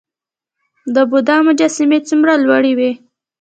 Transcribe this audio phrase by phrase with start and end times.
[0.93, 2.91] د بودا مجسمې څومره لوړې وې؟